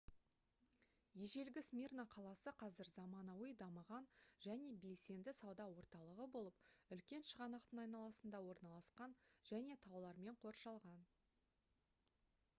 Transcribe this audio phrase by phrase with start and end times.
[1.23, 4.07] ежелгі смирна қаласы қазір заманауи дамыған
[4.45, 9.15] және белсенді сауда орталығы болып үлкен шығанақтың айналасында орналасқан
[9.51, 11.05] және таулармен қоршалған